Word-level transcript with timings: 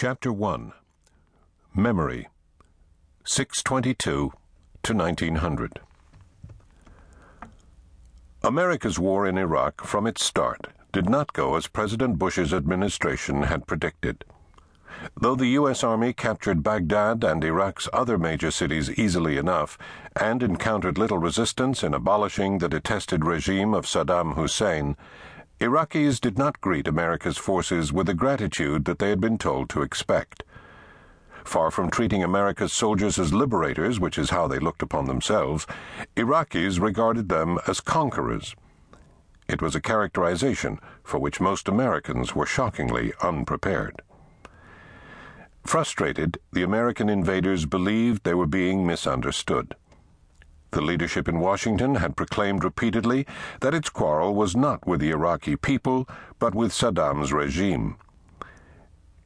Chapter 0.00 0.32
1 0.32 0.72
Memory 1.74 2.28
622 3.24 4.30
to 4.84 4.94
1900 4.94 5.80
America's 8.44 9.00
war 9.00 9.26
in 9.26 9.36
Iraq, 9.36 9.84
from 9.84 10.06
its 10.06 10.24
start, 10.24 10.68
did 10.92 11.10
not 11.10 11.32
go 11.32 11.56
as 11.56 11.66
President 11.66 12.16
Bush's 12.16 12.54
administration 12.54 13.42
had 13.42 13.66
predicted. 13.66 14.24
Though 15.20 15.34
the 15.34 15.48
U.S. 15.58 15.82
Army 15.82 16.12
captured 16.12 16.62
Baghdad 16.62 17.24
and 17.24 17.42
Iraq's 17.42 17.88
other 17.92 18.18
major 18.18 18.52
cities 18.52 18.92
easily 18.92 19.36
enough, 19.36 19.76
and 20.14 20.44
encountered 20.44 20.96
little 20.96 21.18
resistance 21.18 21.82
in 21.82 21.92
abolishing 21.92 22.58
the 22.58 22.68
detested 22.68 23.24
regime 23.24 23.74
of 23.74 23.84
Saddam 23.84 24.36
Hussein, 24.36 24.96
Iraqis 25.60 26.20
did 26.20 26.38
not 26.38 26.60
greet 26.60 26.86
America's 26.86 27.36
forces 27.36 27.92
with 27.92 28.06
the 28.06 28.14
gratitude 28.14 28.84
that 28.84 29.00
they 29.00 29.10
had 29.10 29.20
been 29.20 29.38
told 29.38 29.68
to 29.70 29.82
expect. 29.82 30.44
Far 31.44 31.72
from 31.72 31.90
treating 31.90 32.22
America's 32.22 32.72
soldiers 32.72 33.18
as 33.18 33.32
liberators, 33.32 33.98
which 33.98 34.18
is 34.18 34.30
how 34.30 34.46
they 34.46 34.60
looked 34.60 34.82
upon 34.82 35.06
themselves, 35.06 35.66
Iraqis 36.16 36.80
regarded 36.80 37.28
them 37.28 37.58
as 37.66 37.80
conquerors. 37.80 38.54
It 39.48 39.60
was 39.60 39.74
a 39.74 39.80
characterization 39.80 40.78
for 41.02 41.18
which 41.18 41.40
most 41.40 41.68
Americans 41.68 42.36
were 42.36 42.46
shockingly 42.46 43.12
unprepared. 43.20 44.02
Frustrated, 45.64 46.38
the 46.52 46.62
American 46.62 47.08
invaders 47.08 47.66
believed 47.66 48.22
they 48.22 48.34
were 48.34 48.46
being 48.46 48.86
misunderstood. 48.86 49.74
The 50.70 50.82
leadership 50.82 51.28
in 51.28 51.40
Washington 51.40 51.94
had 51.94 52.16
proclaimed 52.16 52.62
repeatedly 52.62 53.26
that 53.60 53.74
its 53.74 53.88
quarrel 53.88 54.34
was 54.34 54.54
not 54.54 54.86
with 54.86 55.00
the 55.00 55.10
Iraqi 55.10 55.56
people, 55.56 56.08
but 56.38 56.54
with 56.54 56.72
Saddam's 56.72 57.32
regime. 57.32 57.96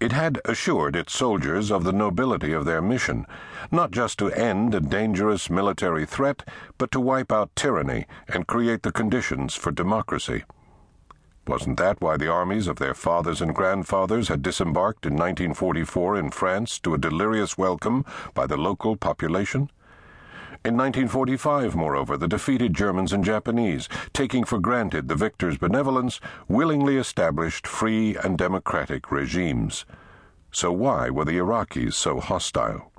It 0.00 0.12
had 0.12 0.40
assured 0.44 0.94
its 0.94 1.12
soldiers 1.12 1.72
of 1.72 1.82
the 1.82 1.92
nobility 1.92 2.52
of 2.52 2.64
their 2.64 2.80
mission, 2.80 3.26
not 3.72 3.90
just 3.90 4.18
to 4.18 4.30
end 4.30 4.74
a 4.74 4.80
dangerous 4.80 5.50
military 5.50 6.06
threat, 6.06 6.48
but 6.76 6.90
to 6.92 7.00
wipe 7.00 7.32
out 7.32 7.54
tyranny 7.56 8.06
and 8.28 8.46
create 8.46 8.82
the 8.82 8.92
conditions 8.92 9.54
for 9.54 9.72
democracy. 9.72 10.44
Wasn't 11.48 11.78
that 11.78 12.00
why 12.00 12.16
the 12.16 12.30
armies 12.30 12.68
of 12.68 12.76
their 12.76 12.94
fathers 12.94 13.40
and 13.40 13.54
grandfathers 13.54 14.28
had 14.28 14.42
disembarked 14.42 15.06
in 15.06 15.14
1944 15.14 16.16
in 16.16 16.30
France 16.30 16.78
to 16.80 16.94
a 16.94 16.98
delirious 16.98 17.56
welcome 17.56 18.04
by 18.34 18.46
the 18.46 18.56
local 18.56 18.96
population? 18.96 19.70
In 20.68 20.76
1945, 20.76 21.74
moreover, 21.74 22.18
the 22.18 22.28
defeated 22.28 22.74
Germans 22.74 23.14
and 23.14 23.24
Japanese, 23.24 23.88
taking 24.12 24.44
for 24.44 24.58
granted 24.58 25.08
the 25.08 25.14
victor's 25.14 25.56
benevolence, 25.56 26.20
willingly 26.46 26.98
established 26.98 27.66
free 27.66 28.18
and 28.18 28.36
democratic 28.36 29.10
regimes. 29.10 29.86
So 30.52 30.70
why 30.70 31.08
were 31.08 31.24
the 31.24 31.38
Iraqis 31.38 31.94
so 31.94 32.20
hostile? 32.20 32.92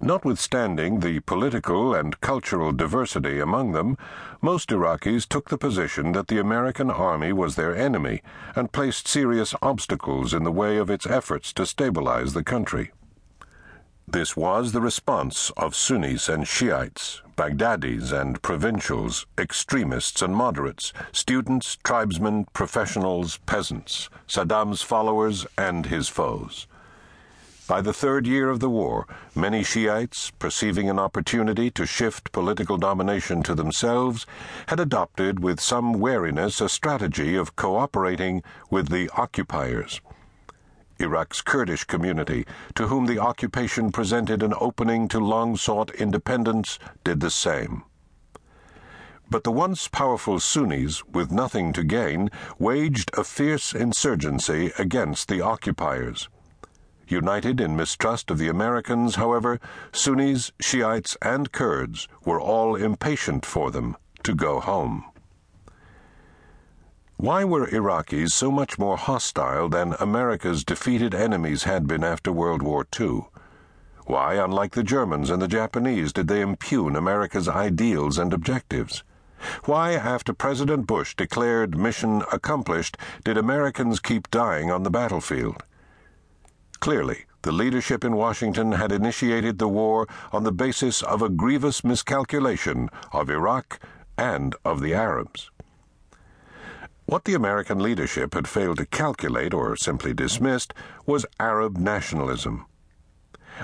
Notwithstanding 0.00 1.00
the 1.00 1.20
political 1.20 1.94
and 1.94 2.18
cultural 2.22 2.72
diversity 2.72 3.38
among 3.38 3.72
them, 3.72 3.98
most 4.40 4.70
Iraqis 4.70 5.28
took 5.28 5.50
the 5.50 5.58
position 5.58 6.12
that 6.12 6.28
the 6.28 6.40
American 6.40 6.90
army 6.90 7.34
was 7.34 7.56
their 7.56 7.76
enemy 7.76 8.22
and 8.56 8.72
placed 8.72 9.06
serious 9.06 9.54
obstacles 9.60 10.32
in 10.32 10.44
the 10.44 10.50
way 10.50 10.78
of 10.78 10.88
its 10.88 11.06
efforts 11.06 11.52
to 11.52 11.66
stabilize 11.66 12.32
the 12.32 12.42
country. 12.42 12.90
This 14.10 14.34
was 14.34 14.72
the 14.72 14.80
response 14.80 15.50
of 15.58 15.76
Sunnis 15.76 16.30
and 16.30 16.48
Shiites, 16.48 17.20
Baghdadis 17.36 18.10
and 18.10 18.40
provincials, 18.40 19.26
extremists 19.36 20.22
and 20.22 20.34
moderates, 20.34 20.94
students, 21.12 21.76
tribesmen, 21.84 22.46
professionals, 22.54 23.36
peasants, 23.44 24.08
Saddam's 24.26 24.80
followers 24.80 25.46
and 25.58 25.84
his 25.84 26.08
foes. 26.08 26.66
By 27.66 27.82
the 27.82 27.92
third 27.92 28.26
year 28.26 28.48
of 28.48 28.60
the 28.60 28.70
war, 28.70 29.06
many 29.34 29.62
Shiites, 29.62 30.30
perceiving 30.38 30.88
an 30.88 30.98
opportunity 30.98 31.70
to 31.72 31.84
shift 31.84 32.32
political 32.32 32.78
domination 32.78 33.42
to 33.42 33.54
themselves, 33.54 34.24
had 34.68 34.80
adopted 34.80 35.40
with 35.40 35.60
some 35.60 35.92
wariness 35.92 36.62
a 36.62 36.70
strategy 36.70 37.36
of 37.36 37.56
cooperating 37.56 38.42
with 38.70 38.88
the 38.88 39.10
occupiers. 39.18 40.00
Iraq's 40.98 41.40
Kurdish 41.40 41.84
community, 41.84 42.46
to 42.74 42.88
whom 42.88 43.06
the 43.06 43.18
occupation 43.18 43.92
presented 43.92 44.42
an 44.42 44.54
opening 44.60 45.08
to 45.08 45.18
long 45.18 45.56
sought 45.56 45.90
independence, 45.94 46.78
did 47.04 47.20
the 47.20 47.30
same. 47.30 47.84
But 49.30 49.44
the 49.44 49.52
once 49.52 49.88
powerful 49.88 50.40
Sunnis, 50.40 51.04
with 51.04 51.30
nothing 51.30 51.72
to 51.74 51.84
gain, 51.84 52.30
waged 52.58 53.10
a 53.16 53.24
fierce 53.24 53.74
insurgency 53.74 54.72
against 54.78 55.28
the 55.28 55.42
occupiers. 55.42 56.28
United 57.06 57.60
in 57.60 57.76
mistrust 57.76 58.30
of 58.30 58.38
the 58.38 58.48
Americans, 58.48 59.14
however, 59.14 59.60
Sunnis, 59.92 60.52
Shiites, 60.60 61.16
and 61.22 61.52
Kurds 61.52 62.08
were 62.24 62.40
all 62.40 62.74
impatient 62.74 63.46
for 63.46 63.70
them 63.70 63.96
to 64.22 64.34
go 64.34 64.60
home. 64.60 65.04
Why 67.20 67.42
were 67.42 67.66
Iraqis 67.66 68.30
so 68.30 68.52
much 68.52 68.78
more 68.78 68.96
hostile 68.96 69.68
than 69.68 69.96
America's 69.98 70.62
defeated 70.62 71.16
enemies 71.16 71.64
had 71.64 71.88
been 71.88 72.04
after 72.04 72.30
World 72.30 72.62
War 72.62 72.86
II? 72.98 73.22
Why, 74.06 74.34
unlike 74.34 74.74
the 74.74 74.84
Germans 74.84 75.28
and 75.28 75.42
the 75.42 75.48
Japanese, 75.48 76.12
did 76.12 76.28
they 76.28 76.40
impugn 76.40 76.94
America's 76.94 77.48
ideals 77.48 78.18
and 78.18 78.32
objectives? 78.32 79.02
Why, 79.64 79.94
after 79.94 80.32
President 80.32 80.86
Bush 80.86 81.16
declared 81.16 81.76
mission 81.76 82.22
accomplished, 82.32 82.96
did 83.24 83.36
Americans 83.36 83.98
keep 83.98 84.30
dying 84.30 84.70
on 84.70 84.84
the 84.84 84.88
battlefield? 84.90 85.64
Clearly, 86.78 87.24
the 87.42 87.50
leadership 87.50 88.04
in 88.04 88.14
Washington 88.14 88.70
had 88.70 88.92
initiated 88.92 89.58
the 89.58 89.66
war 89.66 90.06
on 90.30 90.44
the 90.44 90.52
basis 90.52 91.02
of 91.02 91.20
a 91.20 91.28
grievous 91.28 91.82
miscalculation 91.82 92.88
of 93.10 93.28
Iraq 93.28 93.80
and 94.16 94.54
of 94.64 94.80
the 94.80 94.94
Arabs. 94.94 95.50
What 97.08 97.24
the 97.24 97.32
American 97.32 97.78
leadership 97.78 98.34
had 98.34 98.46
failed 98.46 98.76
to 98.76 98.84
calculate 98.84 99.54
or 99.54 99.74
simply 99.76 100.12
dismissed 100.12 100.74
was 101.06 101.24
Arab 101.40 101.78
nationalism. 101.78 102.66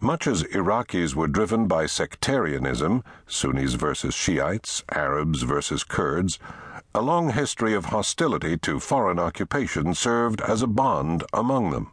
Much 0.00 0.26
as 0.26 0.42
Iraqis 0.42 1.14
were 1.14 1.28
driven 1.28 1.68
by 1.68 1.86
sectarianism, 1.86 3.04
Sunnis 3.28 3.74
versus 3.74 4.12
Shiites, 4.12 4.82
Arabs 4.90 5.42
versus 5.42 5.84
Kurds, 5.84 6.40
a 6.92 7.00
long 7.00 7.30
history 7.30 7.74
of 7.74 7.84
hostility 7.84 8.56
to 8.56 8.80
foreign 8.80 9.20
occupation 9.20 9.94
served 9.94 10.40
as 10.40 10.60
a 10.60 10.66
bond 10.66 11.22
among 11.32 11.70
them. 11.70 11.92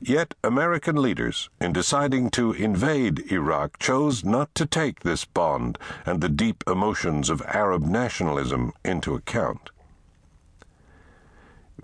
Yet 0.00 0.34
American 0.42 0.96
leaders, 0.96 1.48
in 1.60 1.72
deciding 1.72 2.28
to 2.30 2.50
invade 2.50 3.30
Iraq, 3.30 3.78
chose 3.78 4.24
not 4.24 4.52
to 4.56 4.66
take 4.66 5.04
this 5.04 5.24
bond 5.24 5.78
and 6.04 6.20
the 6.20 6.28
deep 6.28 6.64
emotions 6.66 7.30
of 7.30 7.40
Arab 7.42 7.84
nationalism 7.84 8.72
into 8.84 9.14
account. 9.14 9.70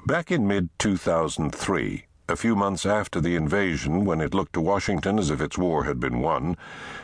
Back 0.07 0.31
in 0.31 0.47
mid 0.47 0.69
2003, 0.79 2.07
a 2.29 2.37
few 2.37 2.55
months 2.55 2.87
after 2.87 3.21
the 3.21 3.35
invasion, 3.35 4.05
when 4.05 4.21
it 4.21 4.35
looked 4.35 4.53
to 4.53 4.61
Washington 4.61 5.19
as 5.19 5.31
if 5.31 5.41
its 5.41 5.59
war 5.59 5.83
had 5.83 5.99
been 5.99 6.21
won, 6.21 6.57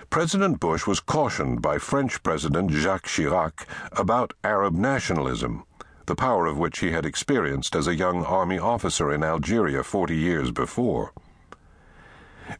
President 0.09 0.61
Bush 0.61 0.87
was 0.87 1.01
cautioned 1.01 1.61
by 1.61 1.79
French 1.79 2.23
President 2.23 2.71
Jacques 2.71 3.09
Chirac 3.09 3.67
about 3.91 4.35
Arab 4.45 4.75
nationalism, 4.75 5.65
the 6.07 6.15
power 6.15 6.47
of 6.47 6.59
which 6.59 6.79
he 6.79 6.93
had 6.93 7.05
experienced 7.05 7.75
as 7.75 7.89
a 7.89 7.97
young 7.97 8.25
army 8.25 8.61
officer 8.61 9.13
in 9.13 9.25
Algeria 9.25 9.83
40 9.83 10.17
years 10.17 10.53
before. 10.53 11.13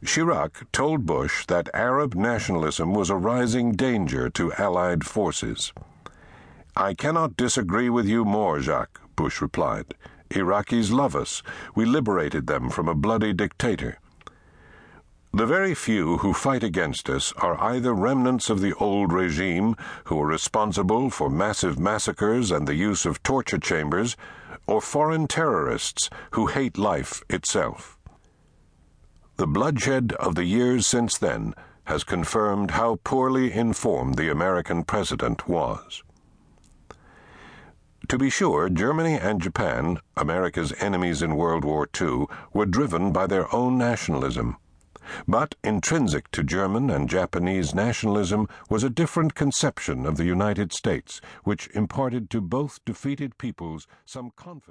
Chirac 0.03 0.69
told 0.73 1.05
Bush 1.05 1.45
that 1.45 1.69
Arab 1.73 2.15
nationalism 2.15 2.93
was 2.93 3.09
a 3.09 3.15
rising 3.15 3.71
danger 3.71 4.29
to 4.31 4.51
Allied 4.57 5.05
forces. 5.05 5.71
I 6.75 6.93
cannot 6.93 7.37
disagree 7.37 7.89
with 7.89 8.05
you 8.05 8.25
more, 8.25 8.59
Jacques, 8.59 8.99
Bush 9.15 9.39
replied. 9.39 9.93
Iraqis 10.33 10.91
love 10.91 11.15
us. 11.15 11.41
We 11.75 11.85
liberated 11.85 12.47
them 12.47 12.69
from 12.69 12.87
a 12.87 12.95
bloody 12.95 13.33
dictator. 13.33 13.99
The 15.35 15.47
very 15.47 15.73
few 15.73 16.17
who 16.17 16.31
fight 16.31 16.63
against 16.63 17.09
us 17.09 17.33
are 17.37 17.59
either 17.59 17.93
remnants 17.93 18.51
of 18.51 18.61
the 18.61 18.75
old 18.75 19.11
regime 19.11 19.75
who 20.03 20.21
are 20.21 20.27
responsible 20.27 21.09
for 21.09 21.29
massive 21.29 21.79
massacres 21.79 22.51
and 22.51 22.67
the 22.67 22.75
use 22.75 23.05
of 23.05 23.23
torture 23.23 23.57
chambers, 23.57 24.15
or 24.67 24.79
foreign 24.79 25.27
terrorists 25.27 26.09
who 26.31 26.47
hate 26.47 26.77
life 26.77 27.23
itself. 27.29 27.97
The 29.37 29.47
bloodshed 29.47 30.13
of 30.19 30.35
the 30.35 30.45
years 30.45 30.85
since 30.85 31.17
then 31.17 31.55
has 31.85 32.03
confirmed 32.03 32.71
how 32.71 32.99
poorly 33.03 33.51
informed 33.51 34.15
the 34.15 34.29
American 34.29 34.83
president 34.83 35.47
was. 35.47 36.03
To 38.13 38.19
be 38.19 38.29
sure, 38.29 38.69
Germany 38.69 39.15
and 39.15 39.41
Japan, 39.41 39.97
America's 40.15 40.71
enemies 40.73 41.23
in 41.23 41.35
World 41.35 41.65
War 41.65 41.89
II, 41.99 42.27
were 42.53 42.67
driven 42.67 43.11
by 43.11 43.25
their 43.25 43.51
own 43.51 43.75
nationalism. 43.75 44.57
But 45.27 45.55
intrinsic 45.63 46.29
to 46.33 46.43
German 46.43 46.91
and 46.91 47.09
Japanese 47.09 47.73
nationalism 47.73 48.47
was 48.69 48.83
a 48.83 48.89
different 48.91 49.33
conception 49.33 50.05
of 50.05 50.17
the 50.17 50.25
United 50.25 50.71
States, 50.73 51.21
which 51.43 51.69
imparted 51.73 52.29
to 52.29 52.39
both 52.39 52.85
defeated 52.85 53.39
peoples 53.39 53.87
some 54.05 54.29
confidence. 54.35 54.69